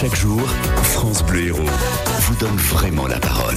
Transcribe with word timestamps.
Chaque 0.00 0.14
jour, 0.14 0.40
France 0.84 1.24
Bleu 1.24 1.46
Héros 1.46 1.64
vous 1.64 2.36
donne 2.36 2.54
vraiment 2.54 3.08
la 3.08 3.18
parole. 3.18 3.56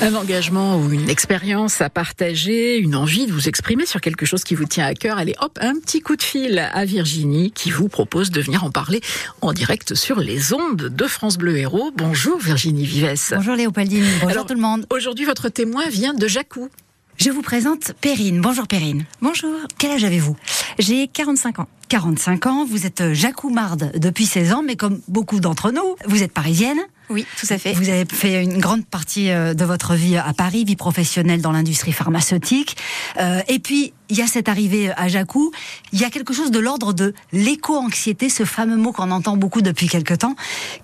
Un 0.00 0.14
engagement 0.14 0.78
ou 0.78 0.90
une 0.90 1.10
expérience 1.10 1.82
à 1.82 1.90
partager, 1.90 2.78
une 2.78 2.96
envie 2.96 3.26
de 3.26 3.32
vous 3.32 3.48
exprimer 3.48 3.84
sur 3.84 4.00
quelque 4.00 4.24
chose 4.24 4.44
qui 4.44 4.54
vous 4.54 4.64
tient 4.64 4.86
à 4.86 4.94
cœur. 4.94 5.18
Allez, 5.18 5.34
hop, 5.42 5.58
un 5.60 5.74
petit 5.74 6.00
coup 6.00 6.16
de 6.16 6.22
fil 6.22 6.58
à 6.58 6.86
Virginie 6.86 7.50
qui 7.50 7.70
vous 7.70 7.88
propose 7.88 8.30
de 8.30 8.40
venir 8.40 8.64
en 8.64 8.70
parler 8.70 9.02
en 9.42 9.52
direct 9.52 9.94
sur 9.94 10.20
les 10.20 10.54
ondes 10.54 10.88
de 10.88 11.06
France 11.06 11.36
Bleu 11.36 11.58
Héros. 11.58 11.90
Bonjour 11.94 12.38
Virginie 12.38 12.86
Vives. 12.86 13.34
Bonjour 13.36 13.54
Léopoldine. 13.54 14.06
Bonjour 14.22 14.30
Alors, 14.30 14.46
tout 14.46 14.54
le 14.54 14.60
monde. 14.60 14.86
Aujourd'hui, 14.88 15.26
votre 15.26 15.50
témoin 15.50 15.86
vient 15.90 16.14
de 16.14 16.28
Jacou. 16.28 16.70
Je 17.16 17.30
vous 17.30 17.42
présente 17.42 17.92
Perrine. 18.00 18.40
Bonjour 18.40 18.66
Perrine. 18.66 19.04
Bonjour, 19.20 19.54
Quel 19.78 19.92
âge 19.92 20.04
avez-vous? 20.04 20.36
J'ai 20.78 21.06
45 21.08 21.60
ans. 21.60 21.68
45 21.88 22.46
ans, 22.46 22.64
vous 22.64 22.86
êtes 22.86 23.12
jacoumarde 23.12 23.92
depuis 23.96 24.24
16 24.24 24.52
ans, 24.54 24.62
mais 24.66 24.76
comme 24.76 25.00
beaucoup 25.08 25.38
d'entre 25.38 25.70
nous, 25.70 25.96
vous 26.06 26.22
êtes 26.22 26.32
parisienne. 26.32 26.78
Oui, 27.10 27.26
tout 27.38 27.46
à 27.50 27.58
fait. 27.58 27.74
Vous 27.74 27.90
avez 27.90 28.06
fait 28.06 28.42
une 28.42 28.58
grande 28.58 28.86
partie 28.86 29.30
euh, 29.30 29.52
de 29.52 29.64
votre 29.64 29.94
vie 29.94 30.16
à 30.16 30.32
Paris, 30.32 30.64
vie 30.64 30.76
professionnelle 30.76 31.42
dans 31.42 31.52
l'industrie 31.52 31.92
pharmaceutique. 31.92 32.76
Euh, 33.20 33.42
et 33.48 33.58
puis, 33.58 33.92
il 34.08 34.16
y 34.16 34.22
a 34.22 34.26
cette 34.26 34.48
arrivée 34.48 34.90
à 34.96 35.08
Jacou. 35.08 35.52
Il 35.92 36.00
y 36.00 36.04
a 36.04 36.10
quelque 36.10 36.32
chose 36.32 36.50
de 36.50 36.58
l'ordre 36.58 36.94
de 36.94 37.12
l'éco-anxiété, 37.32 38.30
ce 38.30 38.44
fameux 38.44 38.76
mot 38.76 38.92
qu'on 38.92 39.10
entend 39.10 39.36
beaucoup 39.36 39.60
depuis 39.60 39.88
quelque 39.88 40.14
temps, 40.14 40.34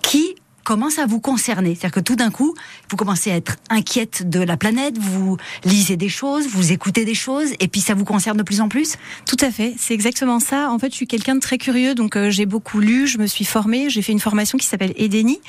qui 0.03 0.35
commence 0.69 0.99
à 0.99 1.07
vous 1.07 1.19
concerner. 1.19 1.69
C'est-à-dire 1.73 1.95
que 1.95 1.99
tout 1.99 2.15
d'un 2.15 2.29
coup, 2.29 2.53
vous 2.91 2.95
commencez 2.95 3.31
à 3.31 3.35
être 3.35 3.55
inquiète 3.71 4.29
de 4.29 4.39
la 4.39 4.55
planète, 4.55 4.99
vous 4.99 5.35
lisez 5.65 5.97
des 5.97 6.09
choses, 6.09 6.45
vous 6.47 6.71
écoutez 6.71 7.05
des 7.05 7.15
choses, 7.15 7.47
et 7.59 7.67
puis 7.67 7.81
ça 7.81 7.95
vous 7.95 8.05
concerne 8.05 8.37
de 8.37 8.43
plus 8.43 8.61
en 8.61 8.69
plus 8.69 8.93
Tout 9.25 9.37
à 9.41 9.49
fait, 9.49 9.73
c'est 9.79 9.95
exactement 9.95 10.39
ça. 10.39 10.69
En 10.69 10.77
fait, 10.77 10.91
je 10.91 10.95
suis 10.95 11.07
quelqu'un 11.07 11.33
de 11.33 11.39
très 11.39 11.57
curieux, 11.57 11.95
donc 11.95 12.15
euh, 12.15 12.29
j'ai 12.29 12.45
beaucoup 12.45 12.79
lu, 12.81 13.07
je 13.07 13.17
me 13.17 13.25
suis 13.25 13.45
formée, 13.45 13.89
j'ai 13.89 14.03
fait 14.03 14.11
une 14.11 14.19
formation 14.19 14.59
qui 14.59 14.67
s'appelle 14.67 14.93
Edeni. 14.95 15.39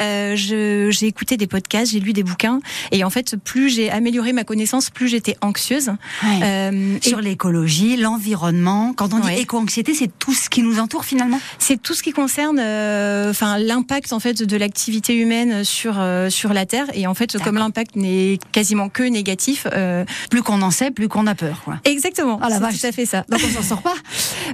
Euh, 0.00 0.36
j'ai 0.36 1.06
écouté 1.06 1.36
des 1.36 1.46
podcasts, 1.46 1.92
j'ai 1.92 2.00
lu 2.00 2.14
des 2.14 2.22
bouquins, 2.22 2.60
et 2.92 3.04
en 3.04 3.10
fait, 3.10 3.36
plus 3.36 3.68
j'ai 3.68 3.90
amélioré 3.90 4.32
ma 4.32 4.44
connaissance, 4.44 4.88
plus 4.88 5.08
j'étais 5.08 5.36
anxieuse. 5.42 5.90
Euh, 6.24 6.96
et 6.96 7.06
Sur 7.06 7.20
l'écologie, 7.20 7.98
l'environnement. 7.98 8.94
Quand 8.94 9.12
on 9.12 9.18
dit 9.18 9.26
Ouais. 9.26 9.40
éco-anxiété, 9.42 9.92
c'est 9.92 10.10
tout 10.18 10.32
ce 10.32 10.48
qui 10.48 10.62
nous 10.62 10.78
entoure 10.78 11.04
finalement? 11.04 11.40
C'est 11.58 11.80
tout 11.80 11.92
ce 11.92 12.02
qui 12.02 12.12
concerne, 12.12 12.58
enfin, 12.58 13.58
l'impact 13.58 14.14
en 14.14 14.18
fait 14.18 14.42
de 14.42 14.61
l'activité 14.62 15.14
humaine 15.16 15.64
sur 15.64 15.94
euh, 15.98 16.30
sur 16.30 16.52
la 16.54 16.66
Terre. 16.66 16.86
Et 16.94 17.06
en 17.06 17.14
fait, 17.14 17.36
comme 17.42 17.56
l'impact 17.58 17.96
n'est 17.96 18.38
quasiment 18.52 18.88
que 18.88 19.02
négatif, 19.02 19.66
euh, 19.72 20.04
Plus 20.30 20.42
qu'on 20.42 20.62
en 20.62 20.70
sait, 20.70 20.90
plus 20.90 21.08
qu'on 21.08 21.26
a 21.26 21.34
peur. 21.34 21.60
Quoi. 21.64 21.74
exactement. 21.84 22.38
Ah 22.42 22.48
c'est 22.50 22.78
tout 22.80 22.86
à 22.86 22.92
fait 22.92 23.06
ça. 23.06 23.24
Donc 23.30 23.40
on 23.44 23.52
s'en 23.62 23.68
sort 23.70 23.82
pas 23.82 23.94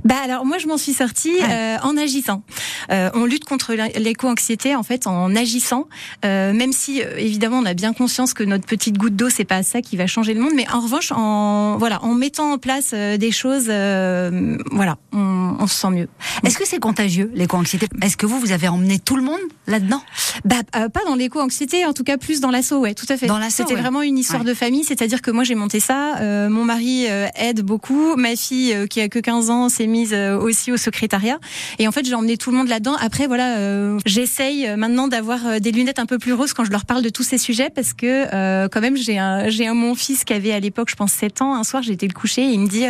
Bah 0.05 0.17
alors 0.25 0.45
moi 0.45 0.59
je 0.59 0.67
m'en 0.67 0.79
suis 0.79 0.95
sortie 0.95 1.29
Ouais. 1.39 1.53
euh, 1.53 1.77
en 1.83 1.97
agissant. 1.97 2.43
On 2.91 3.25
lutte 3.27 3.45
contre 3.45 3.75
l'éco-anxiété 3.99 4.75
en 4.75 4.83
fait 4.83 5.07
en 5.07 5.37
agissant, 5.37 5.85
même 6.25 6.73
si 6.73 7.01
évidemment 7.19 7.59
on 7.59 7.67
a 7.67 7.75
bien 7.75 7.93
conscience 7.93 8.33
que 8.35 8.45
notre 8.45 8.67
petite 8.67 8.97
goutte 8.97 9.15
d'eau 9.15 9.29
c'est 9.29 9.45
pas 9.45 9.63
ça 9.63 9.83
qui 9.83 9.97
va 9.97 10.07
changer 10.07 10.33
le 10.35 10.41
monde, 10.41 10.53
mais 10.57 10.67
en 10.71 10.81
revanche 10.81 11.13
en 11.13 11.77
voilà 11.79 12.03
en 12.03 12.15
mettant 12.15 12.53
en 12.55 12.59
place 12.59 12.95
des 12.95 13.31
choses, 13.31 13.67
euh, 13.69 14.57
voilà 14.73 14.97
on, 15.13 15.28
on 15.59 15.67
se 15.67 15.75
sent 15.75 15.91
mieux. 15.91 16.09
Est-ce 16.45 16.57
que 16.59 16.67
c'est 16.67 16.79
contagieux, 16.79 17.31
l'éco-anxiété 17.35 17.87
Est-ce 18.03 18.17
que 18.17 18.27
vous, 18.27 18.39
vous 18.39 18.53
avez 18.53 18.69
emmené 18.69 18.99
tout 18.99 19.17
le 19.17 19.23
monde 19.23 19.41
là-dedans? 19.67 20.03
Bah 20.45 20.57
euh, 20.77 20.89
pas 20.89 21.01
dans 21.07 21.15
l'éco-anxiété, 21.15 21.85
en 21.85 21.93
tout 21.93 22.05
cas 22.05 22.17
plus 22.17 22.41
dans 22.41 22.51
l'assaut, 22.51 22.79
ouais, 22.79 22.95
tout 22.95 23.07
à 23.09 23.17
fait. 23.17 23.27
Dans 23.27 23.39
l'assaut, 23.39 23.63
C'était 23.65 23.75
ouais. 23.75 23.81
vraiment 23.81 24.03
une 24.03 24.17
histoire 24.19 24.43
Ouais. 24.43 24.49
de 24.49 24.55
famille, 24.55 24.85
c'est-à-dire 24.85 25.21
que 25.21 25.31
moi 25.33 25.43
j'ai 25.45 25.55
monté 25.57 25.81
ça, 25.81 26.17
euh, 26.21 26.49
mon 26.49 26.65
mari 26.65 27.07
euh, 27.09 27.27
aide 27.37 27.63
beaucoup, 27.63 28.15
ma 28.17 28.37
fille 28.37 28.73
euh, 28.73 28.87
qui 28.87 29.01
a 29.01 29.09
que 29.09 29.19
15 29.19 29.51
ans 29.51 29.69
s'est 29.69 29.87
mise 29.89 30.13
euh, 30.13 30.39
aussi 30.39 30.71
au 30.71 30.77
secrétariat, 30.77 31.39
et 31.81 31.89
en 31.89 31.93
fait 31.93 32.07
j'ai 32.07 32.15
emmené 32.15 32.37
tout 32.37 32.51
le 32.53 32.57
monde 32.57 32.69
là-dedans. 32.69 32.95
Après 33.01 33.27
voilà, 33.27 33.57
euh, 33.59 33.99
j'essaye 34.07 34.69
maintenant 34.77 35.09
d'avoir 35.09 35.61
des 35.61 35.73
lunettes 35.73 35.99
un 35.99 36.07
peu 36.07 36.19
plus 36.19 36.33
roses 36.35 36.53
quand 36.53 36.65
je 36.65 36.71
leur 36.71 36.85
parle 36.87 37.03
de 37.03 37.09
tous 37.09 37.25
ces 37.25 37.39
sujets, 37.39 37.71
parce 37.71 37.93
que 37.95 38.27
euh, 38.33 38.69
quand 38.71 38.81
même 38.81 38.97
j'ai 38.97 39.19
un, 39.19 39.49
j'ai 39.49 39.67
un 39.67 39.75
mon 39.75 39.95
fils 39.97 40.25
qui 40.25 40.33
avait 40.33 40.53
à 40.53 40.61
l'époque 40.61 40.89
je 40.91 40.97
pense 40.97 41.13
7 41.13 41.43
ans, 41.43 41.55
un 41.57 41.65
soir 41.65 41.83
été 41.89 42.07
le 42.07 42.13
coucher 42.15 42.43
et 42.43 42.53
il 42.53 42.61
me 42.61 42.69
dit, 42.69 42.85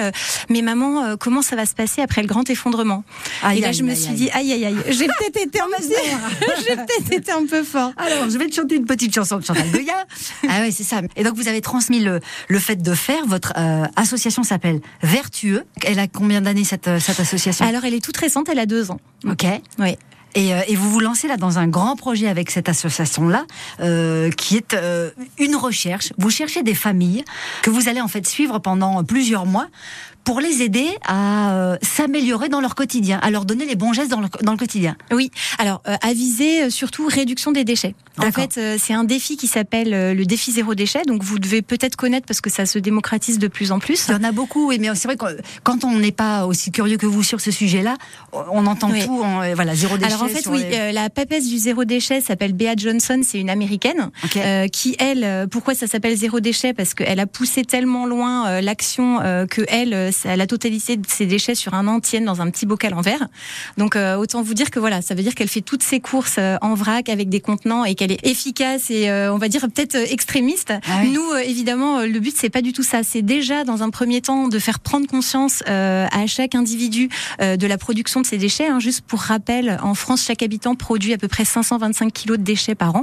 mais 0.51 0.61
maman 0.61 1.17
comment 1.19 1.41
ça 1.41 1.57
va 1.57 1.65
se 1.65 1.75
passer 1.75 2.03
après 2.03 2.21
le 2.21 2.27
grand 2.29 2.43
effondrement 2.51 2.58
Aïe, 3.43 3.59
Et 3.59 3.61
là 3.61 3.73
je 3.73 3.83
me 3.83 3.95
suis 3.95 4.13
dit 4.13 4.31
aïe 4.31 4.53
aïe 4.53 4.65
aïe, 4.65 4.77
j'ai 4.91 5.07
peut-être 5.07 5.41
été 5.43 5.61
un 5.61 5.69
été 7.17 7.33
peu 7.47 7.63
fort. 7.63 7.93
Alors, 7.97 8.29
je 8.31 8.39
vais 8.39 8.47
te 8.49 8.55
chanter 8.55 8.77
une 8.77 8.87
petite 8.87 9.15
chanson 9.15 9.39
de 9.39 9.45
Chantal 9.45 9.71
Goya. 9.71 10.05
ah 10.49 10.61
ouais, 10.61 10.71
c'est 10.71 10.85
ça. 10.85 11.01
Et 11.17 11.25
donc, 11.25 11.35
vous 11.35 11.49
avez 11.49 11.61
transmis 11.61 12.01
le, 12.01 12.21
le 12.49 12.59
fait 12.59 12.77
de 12.77 12.95
faire. 12.95 13.27
Votre 13.27 13.53
euh, 13.57 13.85
association 13.97 14.43
s'appelle 14.43 14.81
Vertueux. 15.03 15.65
Elle 15.85 15.99
a 15.99 16.07
combien 16.07 16.41
d'années, 16.41 16.65
cette, 16.65 16.89
euh, 16.89 17.01
cette 17.01 17.21
association? 17.21 17.67
Alors 17.67 17.85
elle 17.85 17.95
est 17.95 18.05
toute 18.05 18.17
récente, 18.17 18.49
elle 18.49 18.59
a 18.59 18.67
deux 18.67 18.91
ans. 18.91 19.01
Ok. 19.27 19.45
Oui. 19.79 19.97
Et, 20.35 20.55
euh, 20.55 20.61
et 20.69 20.77
vous 20.77 20.91
vous 20.91 21.01
lancez 21.01 21.27
là 21.29 21.37
dans 21.37 21.59
un 21.59 21.67
grand 21.69 21.97
projet 21.97 22.29
avec 22.29 22.51
cette 22.51 22.69
association-là, 22.69 23.45
euh, 23.81 24.31
qui 24.31 24.57
est 24.57 24.75
euh, 24.75 25.11
une 25.39 25.57
recherche. 25.57 26.13
Vous 26.19 26.31
cherchez 26.31 26.63
des 26.63 26.75
familles 26.75 27.25
que 27.63 27.71
vous 27.71 27.89
allez 27.89 28.01
en 28.01 28.09
fait 28.09 28.27
suivre 28.27 28.59
pendant 28.59 29.03
plusieurs 29.05 29.47
mois 29.47 29.67
pour 30.25 30.41
les 30.41 30.61
aider 30.61 30.87
à 31.07 31.53
euh, 31.55 31.77
s'améliorer 31.81 32.51
dans 32.51 32.61
leur 32.61 32.75
quotidien, 32.75 33.19
à 33.23 33.31
leur 33.31 33.47
donner 33.47 33.65
les 33.65 33.77
bons 33.77 33.95
gestes 33.95 34.11
dans 34.11 34.21
le, 34.21 34.29
dans 34.43 34.53
le 34.53 34.59
quotidien. 34.59 34.95
Oui. 35.11 35.31
Alors 35.59 35.81
euh, 35.89 35.97
à 36.03 36.13
viser 36.13 36.65
euh, 36.65 36.71
surtout 36.71 37.07
réduction 37.07 37.51
des 37.51 37.65
déchets. 37.65 37.95
En 38.19 38.31
fait, 38.33 38.59
euh, 38.59 38.77
c'est 38.79 38.93
un 38.93 39.05
défi 39.05 39.37
qui 39.39 39.47
s'appelle 39.47 39.95
euh, 39.95 40.13
le 40.13 40.27
défi 40.27 40.53
zéro 40.53 40.75
déchet. 40.75 41.03
Donc 41.07 41.23
vous 41.23 41.39
devez 41.39 41.63
peut-être 41.63 41.97
connaître 41.97 42.27
parce 42.27 42.43
que 42.43 42.51
ça 42.51 42.67
se 42.67 42.79
démocratise 42.79 43.39
de 43.39 43.49
plus 43.49 43.73
en 43.73 43.79
plus. 43.79 44.05
Il 44.09 44.13
y 44.13 44.17
en 44.17 44.25
a 44.25 44.33
beaucoup, 44.33 44.69
oui, 44.69 44.77
mais 44.79 44.89
c'est 44.97 45.09
vrai 45.09 45.17
que 45.17 45.25
quand 45.63 45.85
on 45.85 45.99
n'est 45.99 46.13
pas 46.13 46.45
aussi 46.45 46.73
curieux 46.73 46.99
que 46.99 47.07
vous 47.07 47.23
sur 47.23 47.41
ce 47.41 47.51
sujet-là, 47.51 47.97
on 48.33 48.67
entend 48.67 48.91
Oui. 48.91 49.07
tout, 49.07 49.19
on- 49.25 49.55
voilà, 49.55 49.75
zéro 49.75 49.97
déchet. 49.97 50.13
Alors 50.13 50.18
en 50.23 50.29
fait, 50.29 50.47
oui, 50.49 50.65
les- 50.71 50.77
euh, 50.79 50.93
la 50.93 51.11
papesse 51.11 51.49
du 51.49 51.59
zéro 51.59 51.85
déchet 51.85 52.21
s'appelle 52.21 52.53
Bea 52.53 52.75
Johnson, 52.77 53.21
c'est 53.25 53.39
une 53.41 53.51
américaine 53.51 54.11
euh, 54.37 54.69
qui 54.69 54.97
elle, 54.99 55.25
euh, 55.25 55.47
pourquoi 55.47 55.75
ça 55.75 55.87
s'appelle 55.87 56.17
zéro 56.17 56.41
déchet? 56.41 56.73
Parce 56.75 56.95
qu'elle 56.95 57.21
a 57.21 57.27
poussé 57.27 57.65
tellement 57.65 58.07
loin 58.07 58.47
euh, 58.49 58.61
l'action 58.61 59.21
euh, 59.23 59.47
que 59.47 59.63
elle, 59.69 59.95
euh, 59.95 60.11
la 60.25 60.47
totalité 60.47 60.97
de 60.97 61.07
ses 61.09 61.27
déchets 61.27 61.55
sur 61.55 61.75
un 61.75 61.87
an 61.89 62.01
tiennent 62.01 62.25
dans 62.25 62.41
un 62.41 62.51
petit 62.51 62.67
bocal 62.67 62.95
en 62.95 63.01
verre. 63.01 63.27
Donc 63.77 63.97
euh, 63.97 64.17
autant 64.17 64.43
vous 64.43 64.55
dire 64.55 64.71
que 64.71 64.79
voilà, 64.81 65.03
ça 65.03 65.15
veut 65.15 65.23
dire 65.23 65.35
qu'elle 65.35 65.49
fait 65.49 65.61
toutes 65.61 65.83
ses 65.83 66.01
courses 66.01 66.37
euh, 66.39 66.57
en 66.63 66.75
vrac 66.75 67.09
avec 67.09 67.29
des 67.29 67.41
contenants 67.41 67.85
et 67.85 67.95
qu'elle 67.95 68.13
est 68.13 68.27
efficace 68.27 68.91
et 68.91 69.09
euh, 69.11 69.33
on 69.33 69.39
va 69.39 69.49
dire 69.49 69.63
peut-être 69.73 69.97
extrémiste. 69.97 70.73
Ah 70.89 71.01
oui. 71.03 71.11
Nous, 71.13 71.31
euh, 71.33 71.39
évidemment, 71.39 72.01
le 72.01 72.19
but 72.21 72.35
c'est 72.37 72.51
pas 72.51 72.63
du 72.63 72.73
tout 72.73 72.83
ça. 72.83 73.03
C'est 73.03 73.23
déjà 73.23 73.65
dans 73.65 73.83
un 73.83 73.91
premier 73.91 74.21
temps 74.21 74.49
de 74.49 74.59
faire 74.59 74.81
prendre 74.81 75.07
conscience 75.07 75.63
euh, 75.69 76.07
à 76.11 76.27
chaque 76.27 76.55
individu 76.55 77.09
euh, 77.41 77.57
de 77.57 77.67
la 77.67 77.79
production 77.79 78.21
de 78.21 78.27
ces 78.27 78.39
déchets. 78.39 78.67
hein. 78.69 78.81
Juste 78.81 79.03
pour 79.07 79.21
rappel, 79.21 79.79
en 79.83 79.95
France, 79.95 80.08
chaque 80.17 80.43
habitant 80.43 80.75
produit 80.75 81.13
à 81.13 81.19
peu 81.19 81.29
près 81.29 81.45
525 81.45 82.13
kilos 82.13 82.39
de 82.39 82.45
déchets 82.45 82.75
par 82.75 82.97
an. 82.97 83.03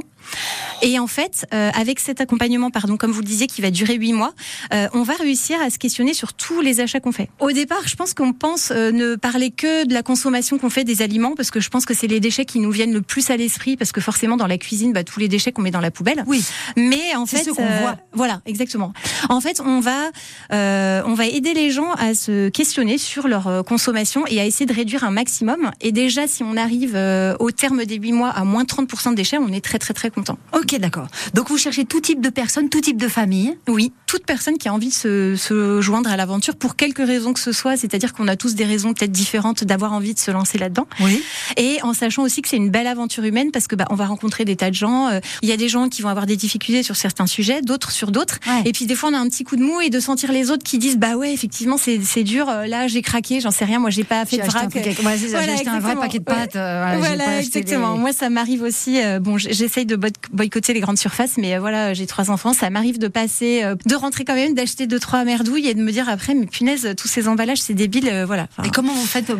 Et 0.81 0.99
en 0.99 1.07
fait, 1.07 1.45
euh, 1.53 1.71
avec 1.73 1.99
cet 1.99 2.21
accompagnement, 2.21 2.69
pardon, 2.69 2.97
comme 2.97 3.11
vous 3.11 3.21
le 3.21 3.25
disiez, 3.25 3.47
qui 3.47 3.61
va 3.61 3.71
durer 3.71 3.95
huit 3.95 4.13
mois, 4.13 4.33
euh, 4.73 4.87
on 4.93 5.03
va 5.03 5.13
réussir 5.13 5.59
à 5.61 5.69
se 5.69 5.77
questionner 5.77 6.13
sur 6.13 6.33
tous 6.33 6.61
les 6.61 6.79
achats 6.79 6.99
qu'on 6.99 7.11
fait. 7.11 7.29
Au 7.39 7.51
départ, 7.51 7.87
je 7.87 7.95
pense 7.95 8.13
qu'on 8.13 8.33
pense 8.33 8.71
euh, 8.71 8.91
ne 8.91 9.15
parler 9.15 9.51
que 9.51 9.85
de 9.85 9.93
la 9.93 10.03
consommation 10.03 10.57
qu'on 10.57 10.69
fait 10.69 10.83
des 10.83 11.01
aliments, 11.01 11.35
parce 11.35 11.51
que 11.51 11.59
je 11.59 11.69
pense 11.69 11.85
que 11.85 11.93
c'est 11.93 12.07
les 12.07 12.19
déchets 12.19 12.45
qui 12.45 12.59
nous 12.59 12.71
viennent 12.71 12.93
le 12.93 13.01
plus 13.01 13.29
à 13.29 13.37
l'esprit, 13.37 13.77
parce 13.77 13.91
que 13.91 14.01
forcément 14.01 14.37
dans 14.37 14.47
la 14.47 14.57
cuisine, 14.57 14.93
bah, 14.93 15.03
tous 15.03 15.19
les 15.19 15.27
déchets 15.27 15.51
qu'on 15.51 15.61
met 15.61 15.71
dans 15.71 15.81
la 15.81 15.91
poubelle. 15.91 16.23
Oui. 16.27 16.43
Mais 16.75 17.15
en 17.15 17.25
fait, 17.25 17.43
ce 17.43 17.49
voit. 17.49 17.95
Voilà, 18.13 18.41
exactement. 18.45 18.93
En 19.29 19.41
fait, 19.41 19.61
on 19.65 19.79
va, 19.79 20.11
euh, 20.53 21.01
on 21.05 21.13
va 21.13 21.25
aider 21.25 21.53
les 21.53 21.71
gens 21.71 21.91
à 21.93 22.13
se 22.13 22.49
questionner 22.49 22.97
sur 22.97 23.27
leur 23.27 23.47
euh, 23.47 23.63
consommation 23.63 24.25
et 24.27 24.39
à 24.39 24.45
essayer 24.45 24.65
de 24.65 24.73
réduire 24.73 25.03
un 25.03 25.11
maximum. 25.11 25.71
Et 25.81 25.91
déjà, 25.91 26.27
si 26.27 26.43
on 26.43 26.57
arrive 26.57 26.95
euh, 26.95 27.35
au 27.39 27.51
terme 27.51 27.85
des 27.85 27.95
huit 27.95 28.11
mois 28.11 28.29
à 28.29 28.43
moins 28.43 28.63
30% 28.63 29.11
de 29.11 29.15
déchets, 29.15 29.37
on 29.37 29.49
est 29.49 29.63
très 29.63 29.79
très 29.79 29.93
très 29.93 30.09
content. 30.15 30.37
Ok, 30.53 30.75
d'accord. 30.79 31.07
Donc 31.33 31.49
vous 31.49 31.57
cherchez 31.57 31.85
tout 31.85 31.99
type 32.01 32.21
de 32.21 32.29
personnes, 32.29 32.69
tout 32.69 32.81
type 32.81 32.97
de 32.97 33.07
famille. 33.07 33.55
Oui, 33.67 33.91
toute 34.07 34.25
personne 34.25 34.57
qui 34.57 34.67
a 34.69 34.73
envie 34.73 34.89
de 34.89 34.93
se, 34.93 35.35
se 35.35 35.81
joindre 35.81 36.09
à 36.09 36.17
l'aventure 36.17 36.55
pour 36.55 36.75
quelque 36.75 37.03
raison 37.03 37.33
que 37.33 37.39
ce 37.39 37.51
soit, 37.51 37.77
c'est-à-dire 37.77 38.13
qu'on 38.13 38.27
a 38.27 38.35
tous 38.35 38.55
des 38.55 38.65
raisons 38.65 38.93
peut-être 38.93 39.11
différentes 39.11 39.63
d'avoir 39.63 39.93
envie 39.93 40.13
de 40.13 40.19
se 40.19 40.31
lancer 40.31 40.57
là-dedans. 40.57 40.87
Oui. 41.01 41.21
Et 41.57 41.79
en 41.83 41.93
sachant 41.93 42.23
aussi 42.23 42.41
que 42.41 42.47
c'est 42.49 42.57
une 42.57 42.69
belle 42.69 42.87
aventure 42.87 43.23
humaine 43.23 43.51
parce 43.51 43.67
que 43.67 43.75
bah, 43.75 43.85
on 43.91 43.95
va 43.95 44.05
rencontrer 44.07 44.45
des 44.45 44.55
tas 44.55 44.69
de 44.69 44.75
gens. 44.75 45.09
euh, 45.09 45.19
Il 45.41 45.49
y 45.49 45.51
a 45.51 45.57
des 45.57 45.69
gens 45.69 45.89
qui 45.89 46.01
vont 46.01 46.09
avoir 46.09 46.25
des 46.25 46.37
difficultés 46.37 46.81
sur 46.83 46.95
certains 46.95 47.27
sujets, 47.27 47.61
d'autres 47.61 47.91
sur 47.91 48.11
d'autres. 48.11 48.39
Ouais. 48.47 48.61
Et 48.65 48.71
puis 48.71 48.85
des 48.85 48.95
fois 48.95 49.09
on 49.09 49.13
a 49.13 49.19
un 49.19 49.27
petit 49.27 49.43
coup 49.43 49.55
de 49.57 49.63
mou 49.63 49.81
et 49.81 49.89
de 49.89 49.99
sentir 49.99 50.31
les 50.31 50.49
autres 50.51 50.63
qui 50.63 50.77
disent 50.79 50.97
bah 50.97 51.15
ouais 51.15 51.33
effectivement 51.33 51.77
c'est 51.77 52.23
dur. 52.23 52.47
euh, 52.49 52.65
Là 52.67 52.87
j'ai 52.87 53.01
craqué, 53.01 53.39
j'en 53.41 53.51
sais 53.51 53.65
rien. 53.65 53.79
Moi 53.79 53.89
j'ai 53.89 54.03
pas 54.05 54.25
fait 54.25 54.37
de 54.37 54.43
vrac. 54.43 54.73
ouais, 54.73 54.83
j'ai 55.19 55.35
acheté 55.35 55.67
un 55.69 55.79
vrai 55.79 55.95
paquet 55.95 56.19
de 56.19 56.23
Ouais. 56.29 56.35
pâtes. 56.35 56.55
euh, 56.55 56.95
voilà, 56.99 57.39
exactement. 57.41 57.93
des- 57.95 57.99
Moi, 57.99 58.13
ça 58.13 58.29
m'arrive 58.29 58.61
aussi. 58.63 59.01
euh, 59.01 59.19
bon, 59.19 59.37
j'essaye 59.37 59.85
de 59.85 59.95
boycotter 60.31 60.73
les 60.73 60.79
grandes 60.79 60.97
surfaces, 60.97 61.37
mais 61.37 61.55
euh, 61.55 61.59
voilà, 61.59 61.93
j'ai 61.93 62.05
trois 62.07 62.31
enfants. 62.31 62.53
Ça 62.53 62.69
m'arrive 62.69 62.99
de 62.99 63.07
passer, 63.07 63.63
euh, 63.63 63.75
de 63.85 63.95
rentrer 63.95 64.25
quand 64.25 64.35
même, 64.35 64.53
d'acheter 64.53 64.87
deux 64.87 64.99
trois 64.99 65.23
merdouilles 65.25 65.67
et 65.67 65.73
de 65.73 65.81
me 65.81 65.91
dire 65.91 66.07
après, 66.09 66.33
mais 66.33 66.45
punaise, 66.45 66.93
tous 66.97 67.07
ces 67.07 67.27
emballages, 67.27 67.61
c'est 67.61 67.73
débile. 67.73 68.09
euh, 68.09 68.25
voilà. 68.25 68.47
Enfin, 68.57 68.63
Et 68.67 68.71
comment 68.71 68.93
vous 68.93 69.05
faites 69.05 69.31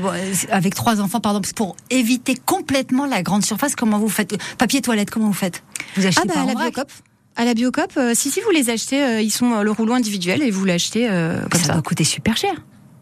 avec 0.52 0.76
trois 0.76 1.02
enfants, 1.02 1.20
pardon, 1.20 1.42
pour 1.56 1.76
éviter 1.90 2.36
complètement 2.36 3.06
la 3.06 3.24
grande 3.24 3.46
surface 3.46 3.76
Comment 3.76 4.00
vous 4.00 4.10
faites 4.10 4.36
Papier 4.58 4.82
toilette, 4.82 5.10
comment 5.10 5.28
vous 5.28 5.34
faites? 5.34 5.64
Vous 5.98 6.06
achetez 6.06 6.22
ah 6.24 6.28
bah 6.28 6.34
pas 6.36 6.40
à 6.40 6.44
en 6.44 6.48
la 6.48 6.54
vrac? 6.54 6.74
Biocop. 6.74 6.92
À 7.38 7.44
la 7.44 7.54
Biocop, 7.54 7.92
euh, 7.98 8.14
si 8.16 8.32
si 8.32 8.40
vous 8.40 8.50
les 8.52 8.70
achetez, 8.70 9.04
euh, 9.04 9.22
ils 9.22 9.30
sont 9.32 9.52
euh, 9.54 9.64
le 9.64 9.72
rouleau 9.72 9.94
individuel 9.94 10.42
et 10.42 10.52
vous 10.52 10.64
l'achetez 10.64 11.08
comme 11.52 11.60
ça, 11.60 11.68
ça. 11.68 11.74
doit 11.74 11.82
coûter 11.82 12.06
super 12.06 12.38
cher. 12.38 12.54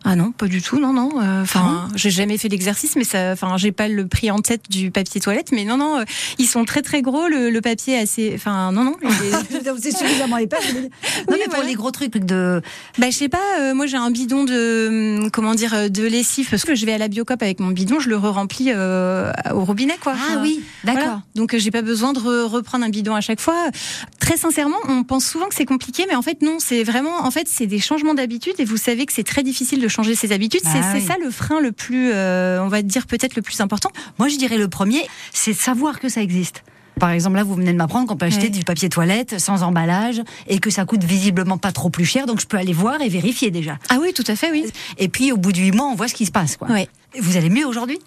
Ah 0.05 0.15
non, 0.15 0.31
pas 0.31 0.47
du 0.47 0.61
tout, 0.61 0.79
non, 0.79 0.94
non. 0.94 1.11
Enfin, 1.41 1.88
j'ai 1.95 2.09
jamais 2.09 2.38
fait 2.38 2.50
l'exercice, 2.50 2.95
mais 2.95 3.03
ça, 3.03 3.31
enfin, 3.31 3.57
j'ai 3.57 3.71
pas 3.71 3.88
le 3.88 4.07
prix 4.07 4.31
en 4.31 4.39
tête 4.39 4.69
du 4.69 4.91
papier 4.91 5.21
toilette, 5.21 5.51
mais 5.51 5.63
non, 5.63 5.77
non, 5.77 6.03
ils 6.38 6.47
sont 6.47 6.65
très 6.65 6.81
très 6.81 7.01
gros. 7.01 7.27
Le, 7.27 7.61
papier 7.61 7.97
assez, 7.97 8.33
enfin, 8.35 8.73
non, 8.73 8.83
non. 8.83 8.95
C'est 9.81 9.95
suffisamment 9.95 10.38
épais. 10.38 10.57
Non, 11.29 11.38
mais 11.39 11.47
pour 11.53 11.63
les 11.63 11.75
gros 11.75 11.91
trucs 11.91 12.17
de. 12.17 12.61
Bah, 12.97 13.07
je 13.09 13.15
sais 13.15 13.29
pas. 13.29 13.73
moi, 13.73 13.85
j'ai 13.85 13.97
un 13.97 14.11
bidon 14.11 14.44
de, 14.44 15.19
hum, 15.21 15.31
comment 15.31 15.55
dire, 15.55 15.89
de 15.89 16.03
lessive 16.03 16.50
parce 16.50 16.65
que 16.65 16.75
je 16.75 16.85
vais 16.85 16.94
à 16.94 16.97
la 16.97 17.07
Biocop 17.07 17.41
avec 17.41 17.59
mon 17.59 17.69
bidon, 17.69 18.00
je 18.00 18.09
le 18.09 18.17
re-remplis 18.17 18.73
au 18.73 19.63
robinet, 19.65 19.97
quoi. 20.01 20.15
Ah 20.17 20.39
oui, 20.41 20.61
d'accord. 20.83 21.21
Donc, 21.35 21.55
j'ai 21.57 21.71
pas 21.71 21.81
besoin 21.81 22.13
de 22.13 22.19
reprendre 22.19 22.85
un 22.85 22.89
bidon 22.89 23.15
à 23.15 23.21
chaque 23.21 23.39
fois. 23.39 23.69
Très 24.23 24.37
sincèrement, 24.37 24.77
on 24.87 25.03
pense 25.03 25.25
souvent 25.25 25.47
que 25.47 25.53
c'est 25.53 25.65
compliqué, 25.65 26.05
mais 26.07 26.15
en 26.15 26.21
fait, 26.21 26.41
non. 26.41 26.55
C'est 26.57 26.85
vraiment, 26.85 27.25
en 27.25 27.29
fait, 27.29 27.45
c'est 27.49 27.67
des 27.67 27.79
changements 27.79 28.13
d'habitude 28.13 28.53
et 28.57 28.63
vous 28.63 28.77
savez 28.77 29.05
que 29.05 29.11
c'est 29.11 29.25
très 29.25 29.43
difficile 29.43 29.81
de 29.81 29.87
changer 29.89 30.15
ses 30.15 30.31
habitudes. 30.31 30.61
c'est 30.63 30.79
bah 30.79 30.99
ça 31.05 31.15
le 31.21 31.29
frein 31.29 31.59
le 31.59 31.73
plus, 31.73 32.11
euh, 32.13 32.63
on 32.63 32.69
va 32.69 32.81
dire 32.83 33.05
peut-être 33.05 33.35
le 33.35 33.41
plus 33.41 33.59
important. 33.59 33.91
Moi, 34.19 34.29
je 34.29 34.37
dirais 34.37 34.57
le 34.57 34.69
premier, 34.69 35.01
c'est 35.33 35.51
savoir 35.51 35.99
que 35.99 36.07
ça 36.07 36.21
existe. 36.21 36.63
Par 37.01 37.09
exemple, 37.09 37.35
là, 37.35 37.43
vous 37.43 37.55
venez 37.55 37.73
de 37.73 37.77
m'apprendre 37.77 38.07
qu'on 38.07 38.15
peut 38.15 38.27
acheter 38.27 38.47
du 38.47 38.63
papier 38.63 38.87
toilette 38.87 39.39
sans 39.41 39.63
emballage 39.63 40.21
et 40.47 40.59
que 40.59 40.69
ça 40.69 40.85
coûte 40.85 41.03
visiblement 41.03 41.57
pas 41.57 41.73
trop 41.73 41.89
plus 41.89 42.05
cher. 42.05 42.25
Donc, 42.25 42.39
je 42.39 42.47
peux 42.47 42.55
aller 42.55 42.71
voir 42.71 43.01
et 43.01 43.09
vérifier 43.09 43.51
déjà. 43.51 43.77
Ah 43.89 43.97
oui, 43.99 44.13
tout 44.13 44.23
à 44.27 44.37
fait, 44.37 44.51
oui. 44.51 44.65
Et 44.99 45.09
puis, 45.09 45.33
au 45.33 45.37
bout 45.37 45.51
de 45.51 45.57
huit 45.57 45.73
mois, 45.73 45.87
on 45.87 45.95
voit 45.95 46.07
ce 46.07 46.13
qui 46.13 46.25
se 46.25 46.31
passe. 46.31 46.55
Quoi. 46.55 46.69
Vous 47.19 47.35
allez 47.35 47.49
mieux 47.49 47.65
aujourd'hui? 47.65 47.99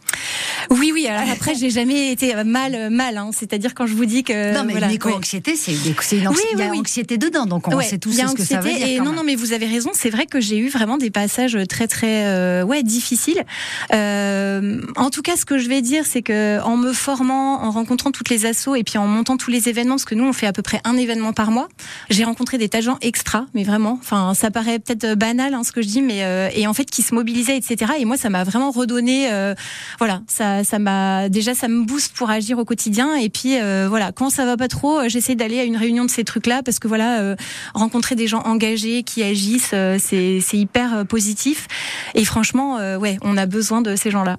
Oui, 0.71 0.91
oui. 0.93 1.07
Alors 1.07 1.31
après, 1.31 1.55
j'ai 1.55 1.71
jamais 1.71 2.13
été 2.13 2.35
mal, 2.45 2.91
mal. 2.91 3.17
Hein. 3.17 3.31
C'est-à-dire 3.33 3.75
quand 3.75 3.87
je 3.87 3.95
vous 3.95 4.07
dis 4.07 4.25
que 4.25 4.55
non, 4.55 4.65
mais 4.65 4.73
voilà, 4.73 4.89
l'éco-anxiété, 4.89 5.57
c'est 5.57 5.73
une, 5.73 6.21
une 6.21 6.29
oui, 6.29 6.37
il 6.53 6.59
y 6.59 6.63
a 6.63 6.71
anxiété 6.71 7.19
dedans, 7.19 7.47
donc 7.47 7.69
on 7.69 7.81
sait 7.81 7.99
tous 7.99 8.13
ce 8.13 8.35
que 8.35 8.45
ça 8.45 8.61
veut 8.61 8.73
dire. 8.73 8.87
Et 8.87 9.01
non, 9.01 9.13
non, 9.13 9.23
mais 9.25 9.35
vous 9.35 9.53
avez 9.53 9.67
raison. 9.67 9.91
C'est 9.93 10.11
vrai 10.11 10.27
que 10.27 10.41
j'ai 10.41 10.59
eu 10.59 10.69
vraiment 10.69 10.99
des 10.99 11.11
passages 11.11 11.59
très, 11.69 11.87
très, 11.87 12.27
euh, 12.27 12.63
ouais, 12.63 12.83
difficiles. 12.83 13.45
Euh, 13.93 14.81
en 14.97 15.11
tout 15.11 15.23
cas, 15.23 15.37
ce 15.37 15.45
que 15.45 15.59
je 15.59 15.69
vais 15.69 15.83
dire, 15.83 16.05
c'est 16.07 16.23
que 16.23 16.61
en 16.63 16.77
me 16.77 16.93
formant, 16.93 17.63
en 17.63 17.71
rencontrant 17.71 18.11
toutes 18.11 18.31
les 18.31 18.47
assos 18.47 18.75
et 18.75 18.85
puis 18.85 18.99
en 18.99 19.07
montant 19.07 19.37
tous 19.37 19.51
les 19.51 19.69
événements, 19.69 19.95
parce 19.95 20.05
que 20.05 20.15
nous, 20.15 20.25
on 20.25 20.33
fait 20.33 20.47
à 20.47 20.53
peu 20.53 20.63
près 20.63 20.81
un 20.85 20.97
événement 20.97 21.33
par 21.33 21.51
mois, 21.51 21.69
j'ai 22.11 22.25
rencontré 22.25 22.59
des 22.59 22.69
tas 22.69 22.79
de 22.79 22.85
gens 22.85 22.99
extra, 23.01 23.47
mais 23.55 23.65
vraiment. 23.65 23.99
Enfin, 24.01 24.35
ça 24.35 24.51
paraît 24.51 24.79
peut-être 24.79 25.15
banal 25.15 25.55
hein, 25.55 25.63
ce 25.65 25.73
que 25.73 25.83
je 25.83 25.89
dis, 25.89 26.03
mais 26.03 26.25
euh, 26.25 26.49
et 26.55 26.67
en 26.67 26.75
fait, 26.75 26.85
qui 26.85 27.03
se 27.03 27.15
mobilisaient, 27.15 27.57
etc. 27.57 27.93
Et 27.99 28.05
moi, 28.05 28.17
ça 28.17 28.31
m'a 28.31 28.45
vraiment 28.45 28.71
redonné 28.71 29.33
euh, 29.33 29.55
voilà, 29.99 30.23
ça, 30.27 30.56
ça 30.65 30.79
m'a 30.79 31.29
déjà 31.29 31.55
ça 31.55 31.69
me 31.69 31.85
booste 31.85 32.15
pour 32.15 32.31
agir 32.31 32.59
au 32.59 32.65
quotidien. 32.65 33.15
Et 33.17 33.29
puis 33.29 33.59
euh, 33.61 33.87
voilà, 33.89 34.13
quand 34.13 34.31
ça 34.31 34.45
va 34.45 34.57
pas 34.57 34.69
trop, 34.69 34.99
euh, 34.99 35.09
j'essaie 35.09 35.35
d'aller 35.35 35.59
à 35.59 35.65
une 35.65 35.77
réunion 35.77 36.05
de 36.05 36.11
ces 36.11 36.25
trucs-là 36.25 36.63
parce 36.63 36.79
que 36.79 36.89
voilà, 36.89 37.37
rencontrer 37.75 38.15
des 38.15 38.27
gens 38.27 38.41
engagés 38.41 39.03
qui 39.03 39.23
agissent, 39.23 39.75
c'est 39.99 40.43
hyper 40.53 41.07
positif. 41.07 41.69
Et 42.15 42.25
franchement, 42.25 42.77
ouais, 42.99 43.19
on 43.23 43.37
a 43.37 43.47
besoin 43.47 43.83
de 43.83 43.97
ces 43.97 44.11
gens-là. 44.11 44.39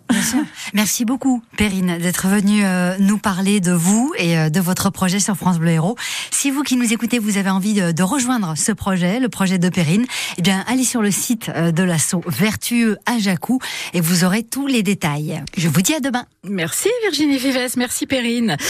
Merci 0.73 1.05
beaucoup, 1.05 1.41
Perrine, 1.57 1.97
d'être 1.99 2.27
venue 2.27 2.63
nous 2.99 3.17
parler 3.17 3.59
de 3.59 3.71
vous 3.71 4.13
et 4.17 4.49
de 4.49 4.59
votre 4.59 4.89
projet 4.89 5.19
sur 5.19 5.35
France 5.35 5.59
Bleu 5.59 5.71
Héros. 5.71 5.95
Si 6.31 6.51
vous 6.51 6.63
qui 6.63 6.75
nous 6.75 6.93
écoutez, 6.93 7.19
vous 7.19 7.37
avez 7.37 7.49
envie 7.49 7.73
de, 7.73 8.03
rejoindre 8.03 8.55
ce 8.55 8.71
projet, 8.71 9.19
le 9.19 9.29
projet 9.29 9.57
de 9.57 9.69
Perrine, 9.69 10.05
eh 10.37 10.41
bien, 10.41 10.63
allez 10.67 10.83
sur 10.83 11.01
le 11.01 11.11
site 11.11 11.49
de 11.49 11.83
l'assaut 11.83 12.23
Vertueux 12.27 12.97
à 13.05 13.17
Jacou 13.19 13.59
et 13.93 14.01
vous 14.01 14.23
aurez 14.23 14.43
tous 14.43 14.67
les 14.67 14.83
détails. 14.83 15.43
Je 15.57 15.67
vous 15.67 15.81
dis 15.81 15.93
Merci 16.43 16.89
Virginie 17.03 17.37
Vives, 17.37 17.77
merci 17.77 18.05
Perrine. 18.05 18.57